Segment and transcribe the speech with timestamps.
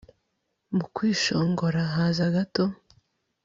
[0.75, 2.65] mu kwishongora haza gato,